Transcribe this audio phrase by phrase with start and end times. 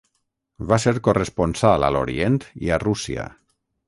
[0.69, 3.27] Va ser corresponsal a l’Orient i a Rússia.